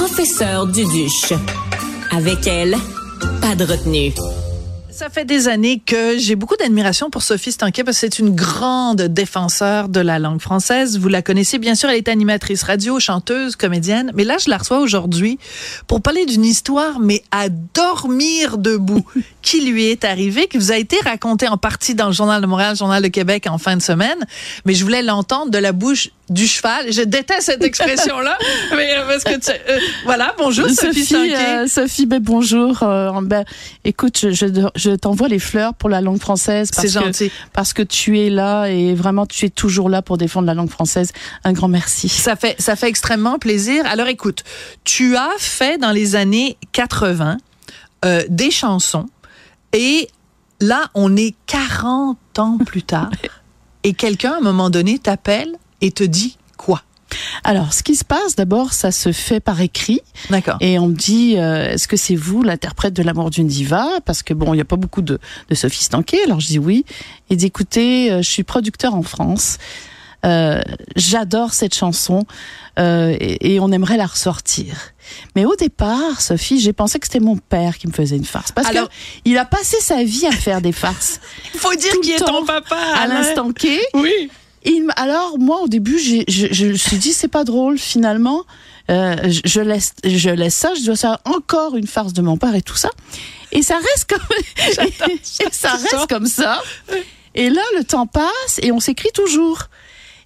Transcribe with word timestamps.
professeur 0.00 0.66
Duduche. 0.66 1.34
Avec 2.10 2.46
elle, 2.46 2.74
pas 3.42 3.54
de 3.54 3.64
retenue. 3.64 4.14
Ça 4.90 5.10
fait 5.10 5.26
des 5.26 5.46
années 5.46 5.78
que 5.84 6.18
j'ai 6.18 6.36
beaucoup 6.36 6.56
d'admiration 6.56 7.10
pour 7.10 7.22
Sophie 7.22 7.52
Stanquet 7.52 7.84
parce 7.84 7.96
que 7.96 8.00
c'est 8.00 8.18
une 8.18 8.34
grande 8.34 9.02
défenseur 9.02 9.90
de 9.90 10.00
la 10.00 10.18
langue 10.18 10.40
française. 10.40 10.98
Vous 10.98 11.08
la 11.08 11.20
connaissez 11.20 11.58
bien 11.58 11.74
sûr, 11.74 11.90
elle 11.90 11.96
est 11.96 12.08
animatrice 12.08 12.62
radio, 12.62 12.98
chanteuse, 12.98 13.56
comédienne. 13.56 14.10
Mais 14.14 14.24
là, 14.24 14.36
je 14.38 14.48
la 14.48 14.56
reçois 14.56 14.80
aujourd'hui 14.80 15.38
pour 15.86 16.00
parler 16.00 16.24
d'une 16.24 16.44
histoire, 16.44 16.98
mais 16.98 17.22
à 17.30 17.48
dormir 17.48 18.56
debout, 18.56 19.04
qui 19.42 19.70
lui 19.70 19.86
est 19.86 20.04
arrivée, 20.04 20.48
qui 20.48 20.56
vous 20.56 20.72
a 20.72 20.76
été 20.76 20.96
racontée 21.04 21.48
en 21.48 21.56
partie 21.56 21.94
dans 21.94 22.06
le 22.06 22.12
Journal 22.12 22.40
de 22.40 22.46
Montréal, 22.46 22.72
le 22.72 22.76
Journal 22.76 23.02
de 23.02 23.08
Québec 23.08 23.46
en 23.48 23.58
fin 23.58 23.76
de 23.76 23.82
semaine. 23.82 24.26
Mais 24.64 24.72
je 24.72 24.82
voulais 24.82 25.02
l'entendre 25.02 25.50
de 25.50 25.58
la 25.58 25.72
bouche 25.72 26.10
du 26.30 26.46
cheval. 26.46 26.92
Je 26.92 27.02
déteste 27.02 27.42
cette 27.42 27.62
expression-là, 27.62 28.38
mais 28.76 28.96
euh, 28.96 29.06
parce 29.06 29.24
que 29.24 29.38
tu, 29.38 29.50
euh, 29.50 29.78
voilà. 30.04 30.34
Bonjour 30.38 30.68
Sophie, 30.68 31.04
Sophie 31.04 31.34
euh, 31.34 31.66
Sophie, 31.66 32.06
ben 32.06 32.20
bonjour. 32.22 32.82
Euh, 32.82 33.10
ben, 33.22 33.44
écoute, 33.84 34.18
je, 34.20 34.30
je, 34.30 34.46
je 34.76 34.90
t'envoie 34.92 35.28
les 35.28 35.40
fleurs 35.40 35.74
pour 35.74 35.88
la 35.88 36.00
langue 36.00 36.20
française. 36.20 36.70
C'est 36.72 36.88
gentil. 36.88 37.32
Parce 37.52 37.72
que 37.72 37.82
tu 37.82 38.20
es 38.20 38.30
là 38.30 38.66
et 38.66 38.94
vraiment 38.94 39.26
tu 39.26 39.46
es 39.46 39.50
toujours 39.50 39.88
là 39.88 40.02
pour 40.02 40.18
défendre 40.18 40.46
la 40.46 40.54
langue 40.54 40.70
française. 40.70 41.12
Un 41.44 41.52
grand 41.52 41.68
merci. 41.68 42.08
Ça 42.08 42.36
fait 42.36 42.54
ça 42.60 42.76
fait 42.76 42.88
extrêmement 42.88 43.38
plaisir. 43.38 43.84
Alors 43.86 44.06
écoute, 44.06 44.44
tu 44.84 45.16
as 45.16 45.30
fait 45.38 45.78
dans 45.78 45.92
les 45.92 46.14
années 46.14 46.56
80 46.72 47.38
euh, 48.04 48.22
des 48.28 48.50
chansons 48.50 49.06
et 49.72 50.08
là 50.60 50.88
on 50.94 51.16
est 51.16 51.34
40 51.46 52.16
ans 52.38 52.58
plus 52.64 52.82
tard 52.82 53.10
et 53.84 53.92
quelqu'un 53.92 54.32
à 54.32 54.36
un 54.36 54.40
moment 54.40 54.70
donné 54.70 54.98
t'appelle 54.98 55.56
et 55.80 55.90
te 55.92 56.04
dit 56.04 56.36
quoi? 56.56 56.82
Alors, 57.42 57.72
ce 57.72 57.82
qui 57.82 57.96
se 57.96 58.04
passe, 58.04 58.36
d'abord, 58.36 58.72
ça 58.72 58.92
se 58.92 59.10
fait 59.10 59.40
par 59.40 59.60
écrit. 59.60 60.00
D'accord. 60.30 60.56
Et 60.60 60.78
on 60.78 60.86
me 60.88 60.94
dit, 60.94 61.34
euh, 61.38 61.72
est-ce 61.72 61.88
que 61.88 61.96
c'est 61.96 62.14
vous 62.14 62.42
l'interprète 62.42 62.94
de 62.94 63.02
l'amour 63.02 63.30
d'une 63.30 63.48
diva? 63.48 63.88
Parce 64.04 64.22
que 64.22 64.32
bon, 64.32 64.52
il 64.54 64.56
n'y 64.58 64.62
a 64.62 64.64
pas 64.66 64.76
beaucoup 64.76 65.02
de, 65.02 65.18
de 65.48 65.54
Sophie 65.56 65.82
Stanquet. 65.82 66.22
Alors 66.24 66.38
je 66.38 66.46
dis 66.46 66.58
oui. 66.60 66.84
Et 67.28 67.34
dit, 67.36 67.46
écoutez, 67.46 68.12
euh, 68.12 68.22
je 68.22 68.28
suis 68.30 68.44
producteur 68.44 68.94
en 68.94 69.02
France. 69.02 69.58
Euh, 70.24 70.60
J'adore 70.96 71.54
cette 71.54 71.74
chanson 71.74 72.26
euh, 72.78 73.16
et, 73.18 73.54
et, 73.54 73.60
on 73.60 73.72
aimerait 73.72 73.96
la 73.96 74.04
ressortir. 74.06 74.76
Mais 75.34 75.46
au 75.46 75.56
départ, 75.56 76.20
Sophie, 76.20 76.60
j'ai 76.60 76.74
pensé 76.74 76.98
que 76.98 77.06
c'était 77.06 77.20
mon 77.20 77.38
père 77.38 77.78
qui 77.78 77.86
me 77.88 77.92
faisait 77.92 78.16
une 78.16 78.24
farce 78.26 78.52
parce 78.52 78.68
Alors- 78.68 78.88
que 78.88 78.94
il 79.24 79.38
a 79.38 79.46
passé 79.46 79.78
sa 79.80 80.04
vie 80.04 80.26
à 80.26 80.32
faire 80.32 80.60
des 80.60 80.72
farces. 80.72 81.20
Il 81.54 81.58
faut 81.58 81.74
dire 81.74 81.92
Tout 81.94 82.00
qui 82.02 82.10
le 82.10 82.16
est 82.16 82.18
ton 82.24 82.44
papa 82.44 82.76
à 82.94 83.00
Alain. 83.02 83.22
l'instant. 83.22 83.48
Oui. 83.94 84.30
Alors 84.96 85.38
moi 85.38 85.60
au 85.62 85.68
début 85.68 85.98
j'ai- 85.98 86.24
je, 86.28 86.48
je 86.50 86.66
me 86.66 86.74
suis 86.74 86.98
dit 86.98 87.12
c'est 87.12 87.28
pas 87.28 87.44
drôle 87.44 87.78
finalement. 87.78 88.44
Euh, 88.90 89.16
je, 89.28 89.40
je 89.44 89.60
laisse 89.60 89.92
je 90.04 90.30
laisse 90.30 90.54
ça 90.54 90.72
je 90.74 90.84
dois 90.84 90.96
faire 90.96 91.18
encore 91.24 91.76
une 91.76 91.86
farce 91.86 92.12
de 92.12 92.22
mon 92.22 92.36
père 92.36 92.54
et 92.54 92.62
tout 92.62 92.76
ça. 92.76 92.90
Et 93.52 93.62
ça 93.62 93.76
reste 93.76 94.10
comme 94.10 94.26
et 94.86 95.44
ça 95.52 95.72
reste 95.72 96.06
comme 96.08 96.26
ça. 96.26 96.60
Et 97.34 97.48
là 97.50 97.62
le 97.78 97.84
temps 97.84 98.06
passe 98.06 98.58
et 98.62 98.72
on 98.72 98.80
s'écrit 98.80 99.10
toujours. 99.14 99.64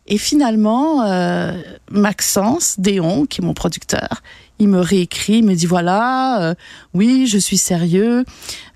Et 0.06 0.18
finalement 0.18 1.02
euh, 1.04 1.52
Maxence 1.90 2.74
Déon 2.78 3.26
qui 3.26 3.40
est 3.40 3.44
mon 3.44 3.54
producteur 3.54 4.22
il 4.58 4.68
me 4.68 4.80
réécrit, 4.80 5.38
il 5.38 5.44
me 5.44 5.54
dit 5.54 5.66
voilà, 5.66 6.42
euh, 6.42 6.54
oui, 6.94 7.26
je 7.26 7.38
suis 7.38 7.58
sérieux. 7.58 8.24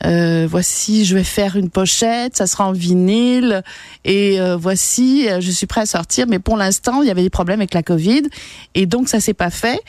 Euh, 0.05 0.47
voici, 0.51 1.05
je 1.05 1.15
vais 1.15 1.25
faire 1.25 1.57
une 1.57 1.71
pochette, 1.71 2.37
ça 2.37 2.47
sera 2.47 2.67
en 2.67 2.73
vinyle. 2.73 3.63
Et 4.05 4.41
euh, 4.41 4.57
voici, 4.57 5.27
je 5.41 5.51
suis 5.51 5.67
prêt 5.67 5.83
à 5.83 5.87
sortir. 5.87 6.27
Mais 6.29 6.39
pour 6.39 6.57
l'instant, 6.57 7.03
il 7.03 7.09
y 7.09 7.11
avait 7.11 7.23
des 7.23 7.31
problèmes 7.31 7.61
avec 7.61 7.75
la 7.75 7.83
Covid, 7.83 8.23
et 8.75 8.87
donc 8.87 9.09
ça 9.09 9.21
s'est 9.21 9.35
pas 9.35 9.51
fait. 9.51 9.81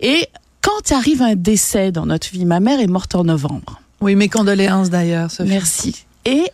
Et 0.00 0.26
quand 0.60 0.92
arrive 0.92 1.22
un 1.22 1.34
décès 1.34 1.92
dans 1.92 2.06
notre 2.06 2.30
vie, 2.30 2.44
ma 2.44 2.60
mère 2.60 2.80
est 2.80 2.86
morte 2.86 3.14
en 3.14 3.24
novembre. 3.24 3.80
Oui, 4.00 4.14
mes 4.14 4.28
condoléances 4.28 4.90
d'ailleurs. 4.90 5.30
Merci. 5.44 6.04
Et 6.24 6.44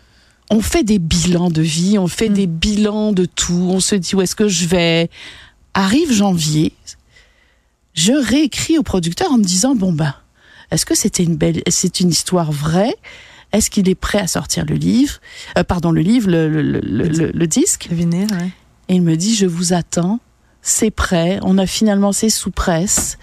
on 0.51 0.61
fait 0.61 0.85
des 0.85 0.99
bilans 0.99 1.51
de 1.51 1.63
vie, 1.63 1.99
on 1.99 2.07
fait 2.07 2.29
Mm. 2.29 2.35
des 2.35 2.47
bilans 2.47 3.13
de 3.13 3.25
tout. 3.25 3.69
On 3.71 3.81
se 3.81 3.95
dit 3.95 4.15
où 4.15 4.23
est-ce 4.23 4.37
que 4.37 4.47
je 4.49 4.67
vais? 4.67 5.11
Arrive 5.75 6.13
janvier, 6.13 6.74
je 7.95 8.13
réécris 8.13 8.77
au 8.79 8.83
producteur 8.83 9.33
en 9.33 9.39
me 9.39 9.45
disant 9.45 9.75
bon 9.75 9.93
ben, 9.93 10.15
est-ce 10.71 10.85
que 10.87 10.95
c'était 10.95 11.23
une 11.25 11.37
belle, 11.37 11.63
c'est 11.69 12.01
une 12.01 12.11
histoire 12.11 12.53
vraie? 12.53 12.95
Est-ce 13.53 13.71
qu'il 13.71 13.89
est 13.89 13.95
prêt 13.95 14.19
à 14.19 14.27
sortir 14.27 14.65
le 14.67 14.75
livre? 14.75 15.21
Euh, 15.57 15.63
Pardon, 15.63 15.93
le 15.93 16.01
livre, 16.01 16.29
le, 16.29 16.49
le, 16.49 16.81
le, 16.81 17.31
le- 17.33 17.47
disque 17.47 17.87
Le 17.91 17.97
vinyle, 17.97 18.27
ouais. 18.33 18.51
Et 18.89 18.95
il 18.97 19.03
me 19.03 19.17
dit 19.17 19.35
je 19.37 19.47
vous 19.47 19.73
attends, 19.73 20.19
c'est 20.61 20.91
prêt. 20.91 21.39
On 21.43 21.57
a 21.59 21.67
finalement 21.67 22.11
c'est 22.13 22.31
sous 22.31 22.51
presse. 22.51 23.17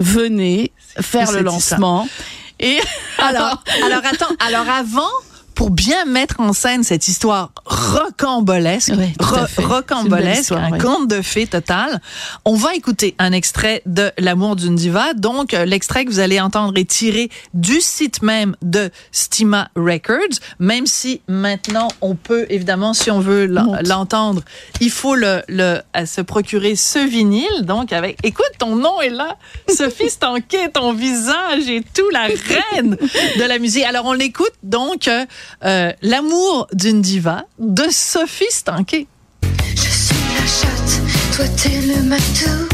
Venez 0.00 0.72
faire 1.00 1.30
le 1.32 1.38
ça. 1.38 1.42
lancement. 1.42 2.08
Et 2.58 2.78
Alors, 3.18 3.62
alors 3.84 4.00
attends, 4.04 4.34
alors 4.40 4.68
avant, 4.68 5.10
pour 5.56 5.70
bien 5.70 6.04
mettre 6.04 6.38
en 6.38 6.52
scène 6.52 6.84
cette 6.84 7.08
histoire 7.08 7.50
rocambolesque, 7.64 8.90
ro- 8.90 8.96
belle 9.56 9.66
rocambolesque, 9.66 10.40
histoire, 10.42 10.62
un 10.64 10.78
conte 10.78 11.08
de 11.08 11.22
fées 11.22 11.46
total, 11.46 12.00
on 12.44 12.54
va 12.54 12.74
écouter 12.74 13.14
un 13.18 13.32
extrait 13.32 13.82
de 13.86 14.12
L'amour 14.18 14.54
d'une 14.56 14.76
diva. 14.76 15.14
Donc, 15.14 15.54
euh, 15.54 15.64
l'extrait 15.64 16.04
que 16.04 16.10
vous 16.10 16.20
allez 16.20 16.40
entendre 16.40 16.78
est 16.78 16.88
tiré 16.88 17.30
du 17.54 17.80
site 17.80 18.22
même 18.22 18.54
de 18.62 18.90
Stima 19.12 19.70
Records, 19.76 20.38
même 20.58 20.86
si 20.86 21.22
maintenant 21.26 21.88
on 22.02 22.14
peut, 22.14 22.44
évidemment, 22.50 22.92
si 22.92 23.10
on 23.10 23.20
veut 23.20 23.46
l'entendre, 23.46 24.42
il 24.80 24.90
faut 24.90 25.14
le, 25.14 25.42
le 25.48 25.80
à 25.94 26.04
se 26.04 26.20
procurer 26.20 26.76
ce 26.76 26.98
vinyle. 26.98 27.62
Donc, 27.62 27.92
avec, 27.94 28.18
écoute, 28.22 28.44
ton 28.58 28.76
nom 28.76 29.00
est 29.00 29.08
là, 29.08 29.36
Sophie 29.74 30.10
Stanquet, 30.10 30.68
ton 30.68 30.92
visage 30.92 31.68
et 31.68 31.82
tout, 31.94 32.08
la 32.12 32.26
reine 32.26 32.96
de 33.38 33.44
la 33.48 33.58
musique. 33.58 33.84
Alors, 33.84 34.04
on 34.04 34.12
l'écoute 34.12 34.52
donc, 34.62 35.08
euh, 35.08 35.24
euh, 35.64 35.92
L'amour 36.02 36.68
d'une 36.72 37.02
diva 37.02 37.44
de 37.58 37.84
Sophie 37.90 38.44
Stanquet. 38.50 39.06
Je 39.42 39.80
suis 39.80 40.16
la 40.38 40.46
chatte, 40.46 41.00
toi 41.34 41.44
t'es 41.56 41.80
le 41.80 42.02
matou. 42.02 42.68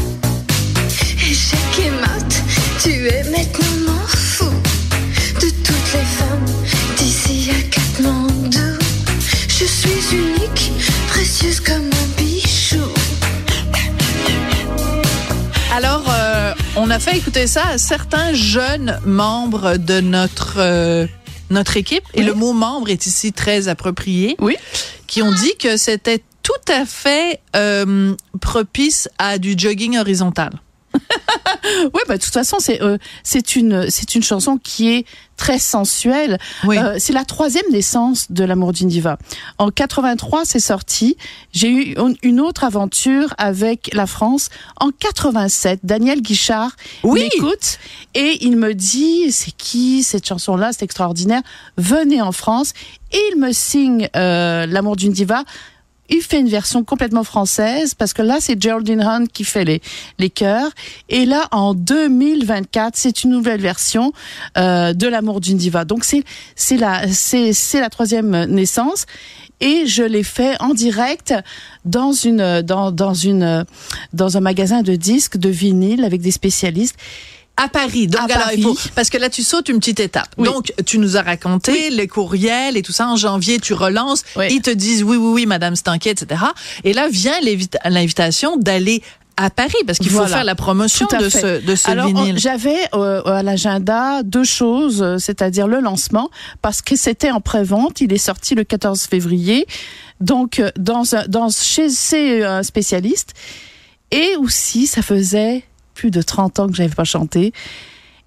Échec 1.29 1.59
et 1.79 1.89
mat, 2.01 2.43
tu 2.81 3.07
es 3.07 3.23
maintenant 3.23 4.07
fou. 4.07 4.49
De 5.41 5.49
toutes 5.49 5.93
les 5.93 6.05
femmes 6.05 6.45
d'ici 6.97 7.49
à 7.51 7.61
Katmandou. 7.69 8.77
Je 9.47 9.65
suis 9.65 10.15
unique, 10.15 10.71
précieuse 11.07 11.59
comme 11.59 11.85
un 11.85 12.21
bichou. 12.21 12.77
Alors, 15.73 16.05
euh, 16.09 16.53
on 16.75 16.89
a 16.91 16.99
fait 16.99 17.17
écouter 17.17 17.47
ça 17.47 17.63
à 17.67 17.77
certains 17.77 18.33
jeunes 18.33 18.99
membres 19.05 19.77
de 19.77 20.01
notre 20.01 20.55
euh, 20.57 21.07
notre 21.53 21.77
équipe, 21.77 22.03
et 22.13 22.23
le 22.23 22.33
mot 22.33 22.53
membre 22.53 22.89
est 22.89 23.07
ici 23.07 23.31
très 23.31 23.67
approprié, 23.67 24.35
oui. 24.39 24.55
qui 25.07 25.21
ont 25.21 25.31
dit 25.31 25.55
que 25.57 25.77
c'était 25.77 26.21
tout 26.43 26.51
à 26.67 26.85
fait 26.85 27.39
euh, 27.55 28.15
propice 28.41 29.09
à 29.17 29.37
du 29.37 29.55
jogging 29.57 29.97
horizontal. 29.97 30.51
Oui, 31.93 32.01
bah, 32.07 32.17
de 32.17 32.23
toute 32.23 32.33
façon, 32.33 32.57
c'est 32.59 32.81
euh, 32.81 32.97
c'est 33.23 33.55
une 33.55 33.89
c'est 33.89 34.15
une 34.15 34.23
chanson 34.23 34.57
qui 34.61 34.89
est 34.89 35.05
très 35.37 35.59
sensuelle. 35.59 36.37
Oui. 36.65 36.77
Euh, 36.77 36.95
c'est 36.99 37.13
la 37.13 37.25
troisième 37.25 37.65
naissance 37.71 38.31
de 38.31 38.43
l'amour 38.43 38.73
d'une 38.73 38.87
diva. 38.89 39.17
En 39.57 39.69
83, 39.69 40.43
c'est 40.45 40.59
sorti. 40.59 41.17
J'ai 41.53 41.69
eu 41.69 41.95
une- 42.21 42.39
autre 42.41 42.63
aventure 42.65 43.33
avec 43.37 43.89
la 43.93 44.05
France 44.05 44.49
en 44.79 44.89
87. 44.91 45.79
Daniel 45.83 46.21
Guichard 46.21 46.71
Oui. 47.03 47.21
m'écoute 47.33 47.79
et 48.13 48.37
il 48.41 48.57
me 48.57 48.73
dit 48.73 49.31
c'est 49.31 49.51
qui 49.55 50.03
cette 50.03 50.27
chanson-là, 50.27 50.71
c'est 50.73 50.83
extraordinaire. 50.83 51.41
Venez 51.77 52.21
en 52.21 52.31
France 52.33 52.73
et 53.13 53.21
il 53.33 53.39
me 53.39 53.51
signe 53.53 54.09
euh, 54.15 54.65
l'amour 54.65 54.95
d'une 54.97 55.13
diva. 55.13 55.43
Il 56.09 56.21
fait 56.21 56.39
une 56.39 56.49
version 56.49 56.83
complètement 56.83 57.23
française 57.23 57.93
parce 57.93 58.13
que 58.13 58.21
là 58.21 58.37
c'est 58.39 58.61
Geraldine 58.61 59.01
Hunt 59.01 59.25
qui 59.31 59.45
fait 59.45 59.63
les 59.63 59.81
les 60.19 60.29
chœurs 60.29 60.69
et 61.07 61.25
là 61.25 61.47
en 61.51 61.73
2024 61.73 62.95
c'est 62.95 63.23
une 63.23 63.31
nouvelle 63.31 63.61
version 63.61 64.11
euh, 64.57 64.93
de 64.93 65.07
l'amour 65.07 65.39
d'une 65.39 65.57
diva. 65.57 65.85
Donc 65.85 66.03
c'est 66.03 66.23
c'est 66.55 66.77
la 66.77 67.07
c'est 67.07 67.53
c'est 67.53 67.79
la 67.79 67.89
troisième 67.89 68.45
naissance 68.45 69.05
et 69.61 69.85
je 69.87 70.03
l'ai 70.03 70.23
fait 70.23 70.61
en 70.61 70.73
direct 70.73 71.33
dans 71.85 72.11
une 72.11 72.61
dans 72.61 72.91
dans 72.91 73.13
une 73.13 73.65
dans 74.11 74.37
un 74.37 74.41
magasin 74.41 74.81
de 74.81 74.95
disques 74.95 75.37
de 75.37 75.49
vinyle 75.49 76.03
avec 76.03 76.21
des 76.21 76.31
spécialistes. 76.31 76.97
À 77.55 77.67
Paris. 77.67 78.07
Donc, 78.07 78.31
À 78.31 78.35
alors, 78.35 78.51
il 78.55 78.63
faut, 78.63 78.75
parce 78.95 79.09
que 79.11 79.17
là, 79.17 79.29
tu 79.29 79.43
sautes 79.43 79.69
une 79.69 79.77
petite 79.79 79.99
étape. 79.99 80.29
Oui. 80.37 80.45
Donc, 80.45 80.73
tu 80.85 80.97
nous 80.97 81.17
as 81.17 81.21
raconté 81.21 81.91
les 81.91 82.07
courriels 82.07 82.77
et 82.77 82.81
tout 82.81 82.91
ça. 82.93 83.07
En 83.07 83.15
janvier, 83.15 83.59
tu 83.59 83.73
relances. 83.73 84.23
Oui. 84.35 84.47
Ils 84.49 84.61
te 84.61 84.71
disent 84.71 85.03
oui, 85.03 85.17
oui, 85.17 85.31
oui, 85.33 85.45
Madame 85.45 85.75
Stanquet, 85.75 86.09
etc. 86.11 86.41
Et 86.83 86.93
là, 86.93 87.07
vient 87.09 87.39
l'invita- 87.41 87.79
l'invitation 87.89 88.57
d'aller 88.57 89.03
à 89.37 89.49
Paris 89.49 89.73
parce 89.87 89.97
qu'il 89.99 90.09
faut 90.09 90.17
Voilà. 90.17 90.35
faire 90.37 90.43
la 90.43 90.53
promotion 90.55 91.07
de 91.19 91.27
ce, 91.29 91.63
de 91.65 91.75
ce 91.75 91.89
Alors, 91.89 92.07
vinyle. 92.07 92.37
j'avais 92.37 92.77
euh, 92.93 93.23
à 93.23 93.41
l'agenda 93.43 94.21
deux 94.23 94.43
choses, 94.43 95.01
euh, 95.01 95.17
c'est-à-dire 95.17 95.67
le 95.67 95.79
lancement, 95.79 96.29
parce 96.61 96.81
que 96.83 96.95
c'était 96.95 97.31
en 97.31 97.41
pré-vente, 97.41 97.99
il 98.01 98.13
est 98.13 98.17
sorti 98.19 98.53
le 98.53 98.63
14 98.63 99.01
février, 99.03 99.65
donc 100.21 100.59
euh, 100.59 100.69
dans, 100.77 101.01
dans 101.27 101.49
chez 101.49 101.89
ces 101.89 102.43
euh, 102.43 102.61
spécialistes, 102.61 103.33
et 104.11 104.35
aussi 104.37 104.85
ça 104.85 105.01
faisait 105.01 105.63
plus 105.93 106.11
de 106.11 106.21
30 106.21 106.59
ans 106.59 106.67
que 106.67 106.75
j'avais 106.75 106.93
pas 106.93 107.03
chanté. 107.03 107.53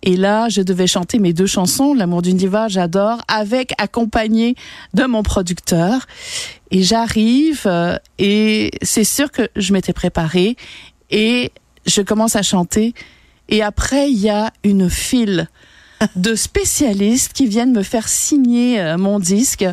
Et 0.02 0.16
là, 0.16 0.48
je 0.48 0.62
devais 0.62 0.86
chanter 0.86 1.18
mes 1.18 1.32
deux 1.32 1.46
chansons, 1.46 1.94
L'amour 1.94 2.22
d'une 2.22 2.36
diva, 2.36 2.68
j'adore, 2.68 3.18
avec 3.28 3.72
accompagné 3.78 4.54
de 4.94 5.04
mon 5.04 5.22
producteur. 5.22 6.06
Et 6.70 6.82
j'arrive 6.82 7.62
euh, 7.66 7.96
et 8.18 8.70
c'est 8.82 9.04
sûr 9.04 9.30
que 9.30 9.48
je 9.56 9.72
m'étais 9.72 9.92
préparée 9.92 10.56
et 11.10 11.52
je 11.86 12.02
commence 12.02 12.36
à 12.36 12.42
chanter. 12.42 12.94
Et 13.48 13.62
après, 13.62 14.10
il 14.10 14.18
y 14.18 14.28
a 14.28 14.52
une 14.64 14.90
file 14.90 15.48
de 16.16 16.34
spécialistes 16.34 17.32
qui 17.32 17.46
viennent 17.46 17.72
me 17.72 17.82
faire 17.82 18.08
signer 18.08 18.80
euh, 18.80 18.98
mon 18.98 19.18
disque 19.18 19.64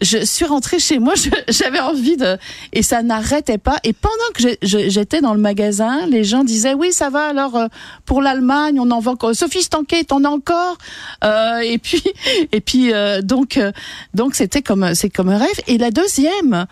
je 0.00 0.24
suis 0.24 0.44
rentrée 0.44 0.78
chez 0.78 0.98
moi, 0.98 1.14
j'avais 1.48 1.80
envie 1.80 2.16
de 2.16 2.38
et 2.72 2.82
ça 2.82 3.02
n'arrêtait 3.02 3.58
pas. 3.58 3.76
Et 3.84 3.92
pendant 3.92 4.14
que 4.34 4.56
j'étais 4.62 5.20
dans 5.20 5.34
le 5.34 5.40
magasin, 5.40 6.06
les 6.06 6.24
gens 6.24 6.44
disaient 6.44 6.74
oui 6.74 6.92
ça 6.92 7.10
va 7.10 7.26
alors 7.26 7.56
euh, 7.56 7.66
pour 8.06 8.22
l'Allemagne 8.22 8.80
on 8.80 8.90
en 8.90 9.00
va 9.00 9.12
encore. 9.12 9.34
Sophie 9.34 9.62
Stanquet 9.62 10.06
on 10.10 10.24
a 10.24 10.28
encore? 10.28 10.78
Euh, 11.24 11.58
et 11.58 11.78
puis 11.78 12.02
et 12.52 12.60
puis 12.60 12.92
euh, 12.92 13.22
donc 13.22 13.56
euh, 13.56 13.72
donc 14.14 14.34
c'était 14.34 14.62
comme 14.62 14.94
c'est 14.94 15.10
comme 15.10 15.28
un 15.28 15.38
rêve. 15.38 15.60
Et 15.66 15.78
la 15.78 15.90
deuxième 15.90 16.66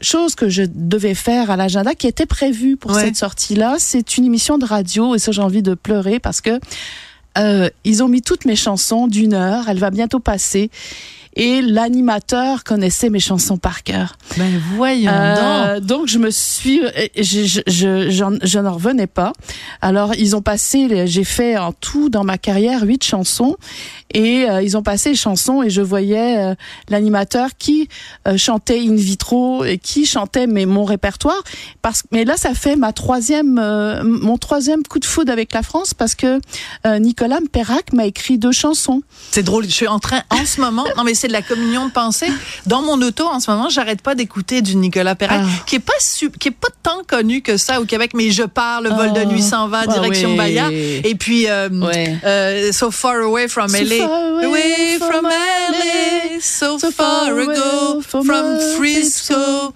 chose 0.00 0.34
que 0.34 0.48
je 0.48 0.64
devais 0.66 1.14
faire 1.14 1.50
à 1.50 1.56
l'agenda 1.56 1.94
qui 1.94 2.08
était 2.08 2.26
prévue 2.26 2.76
pour 2.76 2.92
cette 2.94 3.14
sortie 3.14 3.54
là, 3.54 3.76
c'est 3.78 4.16
une 4.16 4.24
émission 4.24 4.58
de 4.58 4.64
radio 4.64 5.14
et 5.14 5.20
ça 5.20 5.30
j'ai 5.30 5.42
envie 5.42 5.62
de 5.62 5.74
pleurer 5.74 6.18
parce 6.18 6.40
que 6.40 6.58
euh, 7.38 7.70
ils 7.84 8.02
ont 8.02 8.08
mis 8.08 8.22
toutes 8.22 8.44
mes 8.44 8.56
chansons 8.56 9.06
d'une 9.06 9.34
heure. 9.34 9.68
Elle 9.68 9.78
va 9.78 9.90
bientôt 9.90 10.20
passer 10.20 10.70
et 11.34 11.62
l'animateur 11.62 12.64
connaissait 12.64 13.10
mes 13.10 13.20
chansons 13.20 13.56
par 13.56 13.82
cœur. 13.82 14.16
Ben 14.36 14.60
voyons 14.76 15.10
euh, 15.12 15.80
donc. 15.80 16.08
je 16.08 16.18
me 16.18 16.30
suis, 16.30 16.82
je, 17.16 17.62
je, 17.66 18.10
je, 18.42 18.58
n'en 18.58 18.72
revenais 18.72 19.06
pas. 19.06 19.32
Alors 19.80 20.14
ils 20.14 20.36
ont 20.36 20.42
passé, 20.42 21.06
j'ai 21.06 21.24
fait 21.24 21.56
en 21.56 21.72
tout 21.72 22.08
dans 22.10 22.24
ma 22.24 22.38
carrière 22.38 22.82
huit 22.82 23.02
chansons 23.02 23.56
et 24.12 24.44
euh, 24.48 24.62
ils 24.62 24.76
ont 24.76 24.82
passé 24.82 25.10
les 25.10 25.16
chansons 25.16 25.62
et 25.62 25.70
je 25.70 25.80
voyais 25.80 26.38
euh, 26.38 26.54
l'animateur 26.88 27.50
qui 27.58 27.88
chantait 28.36 28.80
in 28.80 28.94
vitro 28.94 29.64
et 29.64 29.78
qui 29.78 30.04
chantait 30.04 30.46
mais 30.46 30.66
mon 30.66 30.84
répertoire. 30.84 31.42
Parce 31.80 32.02
mais 32.10 32.24
là 32.24 32.36
ça 32.36 32.52
fait 32.54 32.76
ma 32.76 32.92
troisième, 32.92 33.54
mon 34.02 34.36
troisième 34.36 34.82
coup 34.82 34.98
de 34.98 35.06
foudre 35.06 35.32
avec 35.32 35.52
la 35.54 35.62
France 35.62 35.94
parce 35.94 36.14
que 36.14 36.40
Nicolas 36.98 37.38
Perrac 37.50 37.92
m'a 37.92 38.06
écrit 38.06 38.38
deux 38.38 38.52
chansons. 38.52 39.02
C'est 39.30 39.42
drôle. 39.42 39.64
Je 39.64 39.70
suis 39.70 39.88
en 39.88 39.98
train 39.98 40.22
en 40.30 40.44
ce 40.44 40.60
moment. 40.60 40.84
Non 40.96 41.04
mais 41.04 41.14
c'est 41.22 41.28
de 41.28 41.32
la 41.32 41.42
communion 41.42 41.86
de 41.86 41.92
pensée. 41.92 42.26
Dans 42.66 42.82
mon 42.82 43.00
auto, 43.00 43.24
en 43.26 43.38
ce 43.38 43.48
moment, 43.48 43.68
j'arrête 43.68 44.02
pas 44.02 44.16
d'écouter 44.16 44.60
du 44.60 44.74
Nicolas 44.74 45.14
Perret, 45.14 45.40
ah. 45.40 45.62
qui 45.66 45.76
est 45.76 45.78
pas 45.78 45.92
qui 46.40 46.48
est 46.48 46.50
pas 46.50 46.68
tant 46.82 47.02
connu 47.06 47.42
que 47.42 47.56
ça 47.56 47.80
au 47.80 47.84
Québec, 47.84 48.10
mais 48.12 48.32
je 48.32 48.42
pars, 48.42 48.80
le 48.82 48.90
vol 48.90 49.12
de 49.12 49.24
nuit 49.24 49.42
s'en 49.42 49.68
va, 49.68 49.86
direction 49.86 50.34
Bahia. 50.34 50.70
Et 50.72 51.14
puis, 51.14 51.48
euh, 51.48 51.68
euh, 52.24 52.72
So 52.72 52.90
Far 52.90 53.22
Away 53.22 53.46
from 53.46 53.70
LA. 53.70 53.82
So 53.82 54.08
far 54.08 54.44
away, 54.44 54.98
from, 54.98 55.24
LA, 55.24 56.40
so, 56.40 56.78
far, 56.90 57.38
ago 57.38 58.00
from 58.00 58.58
Frisco. 58.76 59.74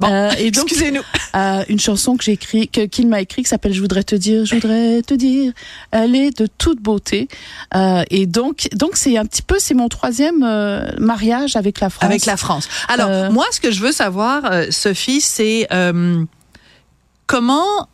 Bon, 0.00 0.08
euh, 0.10 0.30
et 0.38 0.50
donc, 0.50 0.64
excusez-nous. 0.64 1.02
Euh, 1.34 1.64
une 1.68 1.78
chanson 1.78 2.16
que 2.16 2.24
j'ai 2.24 2.32
écrit, 2.32 2.68
que 2.68 2.86
qu'il 2.86 3.08
m'a 3.08 3.20
écrit, 3.20 3.42
qui 3.42 3.48
s'appelle 3.48 3.72
"Je 3.72 3.80
voudrais 3.80 4.04
te 4.04 4.14
dire, 4.14 4.44
je 4.44 4.54
voudrais 4.54 5.02
te 5.02 5.14
dire". 5.14 5.52
Elle 5.90 6.14
est 6.14 6.38
de 6.38 6.46
toute 6.46 6.80
beauté. 6.80 7.28
Euh, 7.74 8.04
et 8.10 8.26
donc, 8.26 8.68
donc 8.72 8.96
c'est 8.96 9.16
un 9.16 9.24
petit 9.24 9.42
peu, 9.42 9.58
c'est 9.58 9.74
mon 9.74 9.88
troisième 9.88 10.40
mariage 10.98 11.56
avec 11.56 11.80
la 11.80 11.90
France. 11.90 12.04
Avec 12.04 12.26
la 12.26 12.36
France. 12.36 12.68
Alors, 12.88 13.32
moi, 13.32 13.46
ce 13.50 13.60
que 13.60 13.70
je 13.70 13.80
veux 13.80 13.92
savoir, 13.92 14.50
Sophie, 14.70 15.20
c'est 15.20 15.68
comment. 17.26 17.88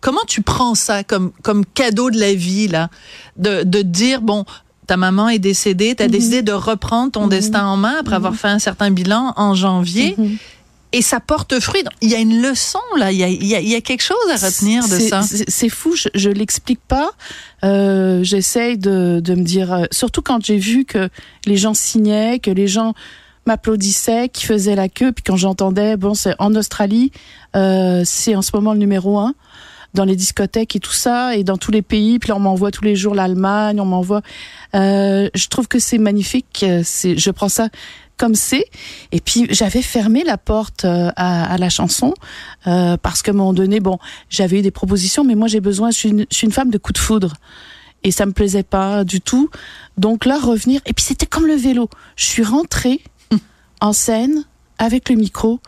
Comment 0.00 0.24
tu 0.26 0.42
prends 0.42 0.74
ça 0.74 1.04
comme 1.04 1.30
comme 1.42 1.64
cadeau 1.64 2.10
de 2.10 2.18
la 2.18 2.34
vie 2.34 2.66
là, 2.66 2.88
de 3.36 3.62
de 3.62 3.82
dire 3.82 4.20
bon, 4.20 4.44
ta 4.86 4.96
maman 4.96 5.28
est 5.28 5.38
décédée, 5.38 5.94
tu 5.94 6.02
as 6.02 6.06
mm-hmm. 6.06 6.10
décidé 6.10 6.42
de 6.42 6.52
reprendre 6.52 7.12
ton 7.12 7.26
mm-hmm. 7.26 7.30
destin 7.30 7.66
en 7.66 7.76
main 7.76 7.96
après 8.00 8.16
avoir 8.16 8.32
mm-hmm. 8.32 8.36
fait 8.36 8.48
un 8.48 8.58
certain 8.58 8.90
bilan 8.90 9.32
en 9.36 9.54
janvier 9.54 10.16
et 10.92 11.02
ça 11.02 11.20
porte 11.20 11.58
fruit. 11.60 11.82
Il 12.00 12.10
y 12.10 12.14
a 12.14 12.18
une 12.18 12.42
leçon 12.42 12.78
là, 12.98 13.10
il 13.12 13.18
y 13.18 13.24
a, 13.24 13.28
il 13.28 13.44
y 13.44 13.74
a, 13.74 13.80
quelque 13.80 14.02
chose 14.02 14.16
à 14.30 14.36
retenir 14.36 14.86
de 14.88 14.98
ça. 14.98 15.22
C'est 15.22 15.68
fou, 15.68 15.96
je, 15.96 16.08
je 16.14 16.30
l'explique 16.30 16.80
pas. 16.86 17.12
Euh, 17.64 18.22
J'essaye 18.22 18.78
de, 18.78 19.20
de 19.20 19.34
me 19.34 19.42
dire, 19.42 19.72
euh, 19.72 19.84
surtout 19.90 20.22
quand 20.22 20.44
j'ai 20.44 20.58
vu 20.58 20.84
que 20.84 21.08
les 21.46 21.56
gens 21.56 21.74
signaient, 21.74 22.38
que 22.38 22.50
les 22.50 22.68
gens 22.68 22.94
m'applaudissaient, 23.46 24.28
qui 24.28 24.46
faisaient 24.46 24.76
la 24.76 24.88
queue, 24.88 25.12
puis 25.12 25.24
quand 25.24 25.36
j'entendais, 25.36 25.96
bon, 25.96 26.14
c'est 26.14 26.34
en 26.38 26.54
Australie, 26.54 27.10
euh, 27.56 28.02
c'est 28.04 28.36
en 28.36 28.42
ce 28.42 28.50
moment 28.54 28.72
le 28.72 28.78
numéro 28.78 29.18
un 29.18 29.34
dans 29.94 30.04
les 30.04 30.16
discothèques 30.16 30.74
et 30.74 30.80
tout 30.80 30.92
ça, 30.92 31.36
et 31.36 31.44
dans 31.44 31.58
tous 31.58 31.70
les 31.70 31.82
pays. 31.82 32.18
Puis 32.18 32.32
on 32.32 32.38
m'envoie 32.38 32.70
tous 32.70 32.84
les 32.84 32.96
jours 32.96 33.14
l'Allemagne, 33.14 33.78
on 33.80 33.84
m'envoie. 33.84 34.22
Euh, 34.74 35.28
je 35.34 35.48
trouve 35.48 35.68
que 35.68 35.78
c'est 35.78 35.98
magnifique. 35.98 36.64
C'est, 36.82 37.18
je 37.18 37.30
prends 37.30 37.50
ça 37.50 37.68
comme 38.16 38.34
c'est. 38.34 38.66
Et 39.10 39.20
puis 39.20 39.46
j'avais 39.50 39.82
fermé 39.82 40.24
la 40.24 40.38
porte 40.38 40.84
euh, 40.84 41.10
à, 41.16 41.52
à 41.52 41.58
la 41.58 41.68
chanson 41.68 42.14
euh, 42.66 42.96
parce 42.96 43.22
qu'à 43.22 43.32
un 43.32 43.34
moment 43.34 43.52
donné, 43.52 43.80
bon, 43.80 43.98
j'avais 44.28 44.60
eu 44.60 44.62
des 44.62 44.70
propositions, 44.70 45.24
mais 45.24 45.34
moi 45.34 45.48
j'ai 45.48 45.60
besoin, 45.60 45.90
je 45.90 45.96
suis, 45.96 46.08
une, 46.10 46.26
je 46.30 46.36
suis 46.36 46.46
une 46.46 46.52
femme 46.52 46.70
de 46.70 46.78
coup 46.78 46.92
de 46.92 46.98
foudre 46.98 47.34
et 48.04 48.10
ça 48.10 48.26
me 48.26 48.32
plaisait 48.32 48.62
pas 48.62 49.04
du 49.04 49.20
tout. 49.20 49.50
Donc 49.96 50.24
là, 50.24 50.38
revenir. 50.38 50.80
Et 50.86 50.92
puis 50.92 51.04
c'était 51.04 51.26
comme 51.26 51.46
le 51.46 51.54
vélo. 51.54 51.88
Je 52.16 52.24
suis 52.24 52.42
rentrée 52.42 53.00
en 53.80 53.92
scène 53.92 54.44
avec 54.78 55.08
le 55.08 55.16
micro 55.16 55.60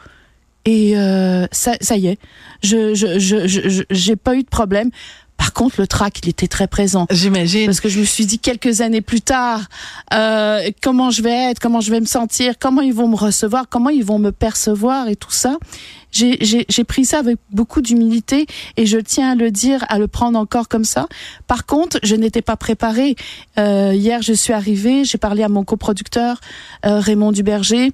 et 0.64 0.96
euh, 0.96 1.46
ça, 1.52 1.74
ça 1.80 1.96
y 1.96 2.06
est. 2.06 2.18
Je, 2.62 2.94
je, 2.94 3.18
je, 3.18 3.46
je, 3.46 3.82
j'ai 3.90 4.16
pas 4.16 4.34
eu 4.34 4.42
de 4.42 4.48
problème. 4.48 4.90
Contre, 5.54 5.80
le 5.80 5.86
trac, 5.86 6.18
il 6.22 6.28
était 6.28 6.48
très 6.48 6.66
présent. 6.66 7.06
J'imagine. 7.10 7.66
Parce 7.66 7.80
que 7.80 7.88
je 7.88 8.00
me 8.00 8.04
suis 8.04 8.26
dit 8.26 8.38
quelques 8.38 8.80
années 8.80 9.00
plus 9.00 9.20
tard, 9.20 9.62
euh, 10.12 10.70
comment 10.82 11.10
je 11.10 11.22
vais 11.22 11.50
être, 11.50 11.60
comment 11.60 11.80
je 11.80 11.90
vais 11.90 12.00
me 12.00 12.06
sentir, 12.06 12.54
comment 12.58 12.80
ils 12.82 12.94
vont 12.94 13.08
me 13.08 13.16
recevoir, 13.16 13.66
comment 13.68 13.90
ils 13.90 14.04
vont 14.04 14.18
me 14.18 14.32
percevoir 14.32 15.08
et 15.08 15.16
tout 15.16 15.30
ça 15.30 15.56
j'ai 16.14 16.84
pris 16.84 17.04
ça 17.04 17.18
avec 17.18 17.36
beaucoup 17.50 17.80
d'humilité 17.80 18.46
et 18.76 18.86
je 18.86 18.98
tiens 18.98 19.32
à 19.32 19.34
le 19.34 19.50
dire, 19.50 19.84
à 19.88 19.98
le 19.98 20.06
prendre 20.06 20.38
encore 20.38 20.68
comme 20.68 20.84
ça. 20.84 21.06
Par 21.46 21.66
contre, 21.66 21.98
je 22.02 22.14
n'étais 22.14 22.42
pas 22.42 22.56
préparée. 22.56 23.16
Euh, 23.58 23.92
hier, 23.94 24.22
je 24.22 24.32
suis 24.32 24.52
arrivée, 24.52 25.04
j'ai 25.04 25.18
parlé 25.18 25.42
à 25.42 25.48
mon 25.48 25.64
coproducteur 25.64 26.40
euh, 26.86 27.00
Raymond 27.00 27.32
Duberger 27.32 27.92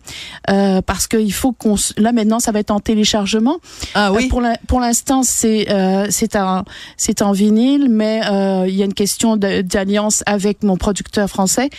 euh, 0.51 0.83
parce 0.83 1.07
qu'il 1.07 1.33
faut 1.33 1.53
qu'on 1.53 1.77
là 1.97 2.13
maintenant 2.13 2.41
ça 2.41 2.53
va 2.53 2.61
être 2.61 2.71
en 2.71 2.81
téléchargement. 2.81 3.59
Ah 3.95 4.13
oui? 4.13 4.31
Euh, 4.33 4.55
pour 4.67 4.81
l'instant, 4.81 5.23
c'est 5.23 5.71
euh, 5.71 6.07
c'est 6.11 6.37
un 6.37 6.65
c'est 6.97 7.23
en 7.23 7.33
vinyle, 7.33 7.89
mais 7.91 8.23
euh, 8.31 8.67
il 8.69 8.75
y 8.75 8.83
a 8.83 8.85
une 8.85 8.95
question 8.95 9.37
d'alliance 9.37 10.23
avec 10.27 10.63
mon 10.63 10.77
producteur 10.77 11.29
français 11.29 11.71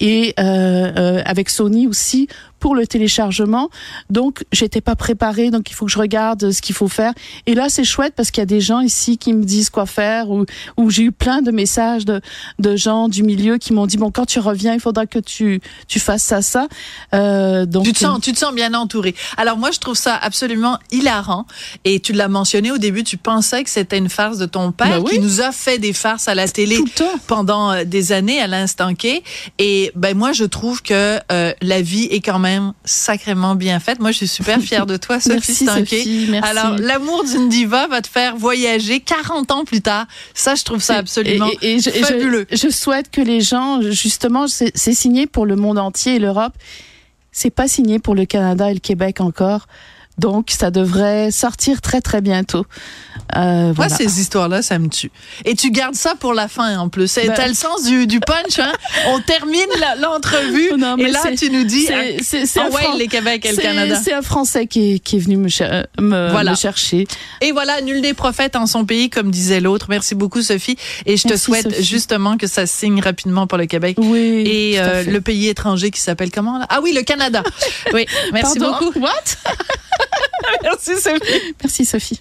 et 0.00 0.34
avec 0.36 1.48
Sony 1.48 1.86
aussi 1.86 2.28
pour 2.64 2.74
le 2.74 2.86
téléchargement. 2.86 3.68
Donc, 4.08 4.42
j'étais 4.50 4.80
pas 4.80 4.96
préparée, 4.96 5.50
donc 5.50 5.70
il 5.70 5.74
faut 5.74 5.84
que 5.84 5.92
je 5.92 5.98
regarde 5.98 6.50
ce 6.50 6.62
qu'il 6.62 6.74
faut 6.74 6.88
faire. 6.88 7.12
Et 7.44 7.54
là, 7.54 7.68
c'est 7.68 7.84
chouette 7.84 8.14
parce 8.16 8.30
qu'il 8.30 8.40
y 8.40 8.42
a 8.42 8.46
des 8.46 8.62
gens 8.62 8.80
ici 8.80 9.18
qui 9.18 9.34
me 9.34 9.44
disent 9.44 9.68
quoi 9.68 9.84
faire 9.84 10.30
ou, 10.30 10.46
ou 10.78 10.88
j'ai 10.88 11.02
eu 11.02 11.12
plein 11.12 11.42
de 11.42 11.50
messages 11.50 12.06
de, 12.06 12.22
de 12.58 12.74
gens 12.74 13.08
du 13.10 13.22
milieu 13.22 13.58
qui 13.58 13.74
m'ont 13.74 13.84
dit, 13.84 13.98
bon, 13.98 14.10
quand 14.10 14.24
tu 14.24 14.38
reviens, 14.38 14.72
il 14.72 14.80
faudra 14.80 15.04
que 15.04 15.18
tu, 15.18 15.60
tu 15.88 16.00
fasses 16.00 16.22
ça, 16.22 16.40
ça. 16.40 16.66
Euh, 17.12 17.66
donc, 17.66 17.84
tu 17.84 17.92
te 17.92 17.98
sens, 17.98 18.18
tu 18.22 18.32
te 18.32 18.38
sens 18.38 18.54
bien 18.54 18.72
entouré. 18.72 19.14
Alors, 19.36 19.58
moi, 19.58 19.70
je 19.70 19.78
trouve 19.78 19.94
ça 19.94 20.16
absolument 20.16 20.78
hilarant. 20.90 21.44
Et 21.84 22.00
tu 22.00 22.14
l'as 22.14 22.28
mentionné 22.28 22.72
au 22.72 22.78
début, 22.78 23.04
tu 23.04 23.18
pensais 23.18 23.62
que 23.62 23.68
c'était 23.68 23.98
une 23.98 24.08
farce 24.08 24.38
de 24.38 24.46
ton 24.46 24.72
père 24.72 25.02
bah 25.02 25.10
qui 25.10 25.18
nous 25.18 25.42
a 25.42 25.52
fait 25.52 25.76
des 25.76 25.92
farces 25.92 26.28
à 26.28 26.34
la 26.34 26.48
télé 26.48 26.78
pendant 27.26 27.72
euh, 27.72 27.84
des 27.84 28.12
années 28.12 28.40
à 28.40 28.46
l'instant. 28.46 28.88
Et 29.58 29.92
ben, 29.94 30.16
moi, 30.16 30.32
je 30.32 30.44
trouve 30.44 30.80
que 30.80 31.18
euh, 31.30 31.52
la 31.60 31.82
vie 31.82 32.04
est 32.04 32.20
quand 32.22 32.38
même 32.38 32.53
sacrément 32.84 33.54
bien 33.54 33.80
faite. 33.80 34.00
Moi, 34.00 34.10
je 34.12 34.18
suis 34.18 34.28
super 34.28 34.60
fière 34.60 34.86
de 34.86 34.96
toi, 34.96 35.20
Sophie 35.20 35.64
merci, 35.64 36.26
merci. 36.30 36.48
Alors, 36.48 36.76
l'amour 36.78 37.24
d'une 37.24 37.48
diva 37.48 37.86
va 37.86 38.02
te 38.02 38.08
faire 38.08 38.36
voyager 38.36 39.00
40 39.00 39.50
ans 39.50 39.64
plus 39.64 39.80
tard. 39.80 40.06
Ça, 40.34 40.54
je 40.54 40.64
trouve 40.64 40.82
ça 40.82 40.96
absolument 40.96 41.48
et, 41.62 41.78
je, 41.78 41.90
fabuleux. 41.90 42.46
Je, 42.50 42.68
souhaite 42.68 43.10
que 43.10 43.20
les 43.20 43.40
gens, 43.40 43.80
justement, 43.82 44.46
c'est 44.48 44.94
signé 44.94 45.26
pour 45.26 45.46
le 45.46 45.56
monde 45.56 45.78
entier 45.78 46.16
et 46.16 46.18
l'Europe. 46.18 46.54
C'est 47.32 47.50
pas 47.50 47.66
signé 47.66 47.98
pour 47.98 48.14
le 48.14 48.26
Canada 48.26 48.70
et 48.70 48.74
le 48.74 48.80
Québec 48.80 49.20
encore. 49.20 49.66
Donc, 50.18 50.50
ça 50.50 50.70
devrait 50.70 51.30
sortir 51.30 51.80
très, 51.80 52.00
très 52.00 52.20
bientôt. 52.20 52.66
Euh, 53.36 53.72
Moi, 53.76 53.88
ces 53.88 54.20
histoires-là, 54.20 54.62
ça 54.62 54.78
me 54.78 54.88
tue. 54.88 55.10
Et 55.44 55.54
tu 55.56 55.70
gardes 55.70 55.94
ça 55.94 56.14
pour 56.14 56.34
la 56.34 56.46
fin, 56.46 56.78
en 56.78 56.88
plus. 56.88 57.12
Ben, 57.16 57.32
T'as 57.34 57.48
le 57.48 57.54
sens 57.54 57.84
du, 57.84 58.06
du 58.06 58.20
punch, 58.20 58.58
hein? 58.58 58.72
On 59.08 59.20
termine 59.20 59.60
l'entrevue, 60.00 60.70
et 60.98 61.10
là, 61.10 61.22
tu 61.36 61.50
nous 61.50 61.64
dis, 61.64 61.88
c'est 62.22 62.44
ah, 62.58 62.68
ouais, 62.70 62.98
les 62.98 63.08
Québec 63.08 63.44
et 63.46 63.52
le 63.52 63.56
Canada. 63.56 64.00
C'est 64.02 64.12
un 64.12 64.22
Français 64.22 64.66
qui 64.66 64.94
est, 64.94 64.98
qui 64.98 65.16
est 65.16 65.18
venu 65.18 65.36
me, 65.36 65.48
me, 66.00 66.54
chercher. 66.54 67.06
Et 67.40 67.52
voilà, 67.52 67.80
nul 67.80 68.00
des 68.00 68.14
prophètes 68.14 68.56
en 68.56 68.66
son 68.66 68.84
pays, 68.84 69.10
comme 69.10 69.30
disait 69.30 69.60
l'autre. 69.60 69.86
Merci 69.88 70.14
beaucoup, 70.14 70.42
Sophie. 70.42 70.76
Et 71.06 71.16
je 71.16 71.26
te 71.26 71.36
souhaite 71.36 71.82
justement 71.82 72.36
que 72.36 72.46
ça 72.46 72.66
signe 72.66 73.00
rapidement 73.00 73.46
pour 73.46 73.58
le 73.58 73.66
Québec. 73.66 73.96
Oui. 73.98 74.44
Et 74.46 74.74
euh, 74.78 75.02
le 75.04 75.20
pays 75.20 75.48
étranger 75.48 75.90
qui 75.90 76.00
s'appelle 76.00 76.30
comment, 76.30 76.58
là? 76.58 76.66
Ah 76.68 76.80
oui, 76.82 76.92
le 76.92 77.02
Canada. 77.02 77.42
oui. 77.92 78.06
Merci 78.32 78.58
beaucoup. 78.58 78.92
What? 78.98 79.10
Merci 80.62 80.96
Sophie. 81.00 81.54
Merci 81.62 81.84
Sophie. 81.84 82.20